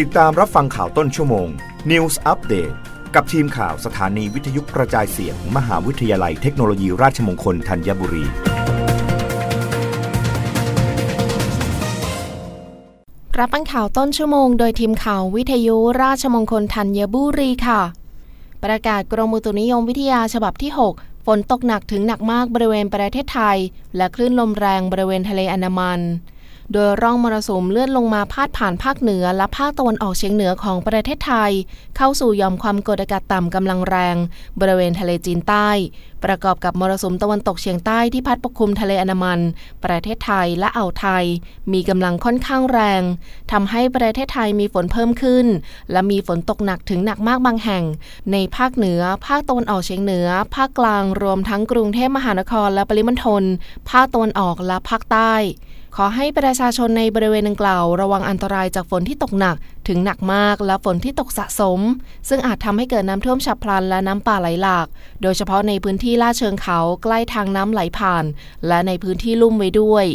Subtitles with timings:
[0.00, 1.48] ติดตามรับฟังข่าวต้นชั่วโมง
[1.90, 2.74] News Update
[3.14, 8.24] กับทีมข่าวสถานีวิทยุกระจายเสียงมมหาวิทยาลัยเทคโนโลยีราชมงคลธัญบุรี
[13.38, 17.80] รับฟังข่าวต้นชั่วโมงโดยทีมข่าววิทยุราชมงคลธัญบุรีค่ะ
[18.64, 23.58] ประกาศกรมอุตุนิยมวิทยาฉบับที่ 6 ฝนตกหนักถึงหนักมากบริเวณประเทศไทย
[23.96, 26.02] และคลื่นลมแรงบริเวณทะเลอันดามัน
[26.72, 31.52] โดยร่องมรสุมเลื่อนลงมาพาดผ่านภาคเหนือและภาคตะวันออกเฉียงเหนือของประเทศไทย
[31.96, 34.16] เข้าสู่ยอมความกดอากาศต่ำกำลังแรง
[34.60, 35.68] บริเวณทะเลจีนใต้
[36.24, 39.40] ประกอบกับมรสุมตะวันตกเฉียงใต้ที่พัดปกคลุมทะเลอันมัน
[39.84, 41.24] ประเทศไทยและอ่าวไทย
[41.72, 43.02] มีกำลังค่อนข้างแรง
[43.52, 45.46] ทำให้ประเทศไทยมีฝนเพิ่มขึ้น
[45.92, 47.84] และมีฝนตกหนักถึงหนักมากบางแห่ง
[48.32, 53.42] ในภาคเหนือ ภาคตะวันออกเฉียงเหนือ ภาคกลางรวมทั้งกรุงเทพมหานครและปริมณฑล
[53.90, 55.34] ภาคตะวันออกและภาคใต้
[55.96, 59.56] ขอให้ประชาชนในบริเวณดังกล่าว ระวังอันตรายจากฝนที่ตกหนัก
[59.88, 61.80] ถึงหนักมากและฝนที่ตกสะสม
[62.28, 64.86] ซึ่งอาจทำให้เกิดน้ำท่วมฉับพลันและน้ำป่าไหลหลาก
[65.22, 68.24] โดยเฉพาะในพื้นที่ลาดเชิงเขาใกล้ทางน้ำไหลผ่าน
[68.66, 70.06] และในพื้นที่ลุ่มไว้ด้วย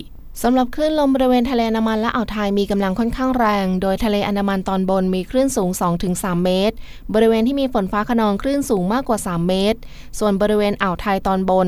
[0.43, 5.69] สำหรับคลื่นลมบริเวณทะเลอันดามันและอ่าวไทยมีกำลังค่อนข้างแรง โดยทะเลอันดามันตอนบนมีคลื่นสูง
[6.07, 6.75] 2-3 เมตร
[7.13, 9.79] บริเวณที่มีฝนฟ้าขนองคลื่นสูงมากกว่า 3 เมตร
[10.19, 11.67] ส่วนบริเวณอ่าวไทยตอนบน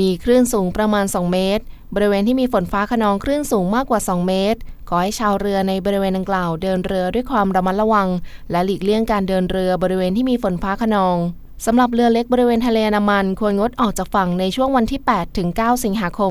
[0.00, 1.62] มีคลื่นสูงประมาณ 2 เมตร
[1.94, 8.08] บริเวณที่มีฝนฟ้าขนองคลื่นสูงมากกว่า 2 เมตร ขอให้ชาวเรือในบริเวณดังกล่าวเดินเรือด้วยความระมัดระวัง
[8.50, 11.18] และหลีกเลี่ยงการเดินเรือบริเวณที่มีฝนฟ้าขนอง
[11.66, 16.30] สำหรับเรือเล็กบริเวณทะเลน้ำมัน ควรงดออกจากฝั่งในช่วงวันที่ 8 ถึง 9 สิงหาคม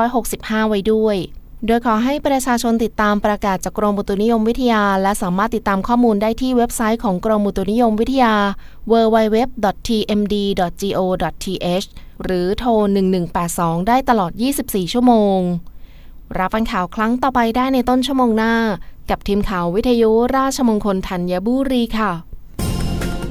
[0.00, 1.16] 2565 ไว้ด้วย
[1.66, 8.34] โดยขอให้ประชาชนติดตามประกาศจากกรมอุตุนิยมวิทยา และสามารถติดตามข้อมูลได้ที่เว็บไซต์ของกรมอุตุนิยมวิทยา
[8.92, 11.86] www.tmd.go.th
[12.24, 12.70] หรือโทร
[13.30, 15.38] 1182 ได้ตลอด 24 ชั่วโมง
[16.38, 18.54] รับฟังข่าวครั้งต่อไปได้ในต้นชั่วโมงหน้า
[19.10, 22.12] กับทีมข่าววิทยุราชมงคลธัญบุรีค่ะ